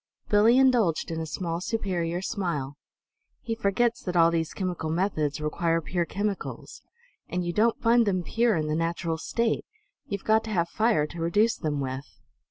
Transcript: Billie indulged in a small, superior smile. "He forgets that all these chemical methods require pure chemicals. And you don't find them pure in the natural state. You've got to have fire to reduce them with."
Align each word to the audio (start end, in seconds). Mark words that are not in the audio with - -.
Billie 0.29 0.57
indulged 0.57 1.11
in 1.11 1.19
a 1.19 1.27
small, 1.27 1.61
superior 1.61 2.23
smile. 2.23 2.75
"He 3.39 3.53
forgets 3.53 4.01
that 4.01 4.15
all 4.15 4.31
these 4.31 4.51
chemical 4.55 4.89
methods 4.89 5.39
require 5.39 5.79
pure 5.79 6.05
chemicals. 6.05 6.81
And 7.29 7.45
you 7.45 7.53
don't 7.53 7.79
find 7.79 8.07
them 8.07 8.23
pure 8.23 8.55
in 8.55 8.65
the 8.65 8.73
natural 8.73 9.19
state. 9.19 9.63
You've 10.07 10.23
got 10.23 10.43
to 10.45 10.49
have 10.49 10.69
fire 10.69 11.05
to 11.05 11.21
reduce 11.21 11.55
them 11.55 11.79
with." 11.81 12.07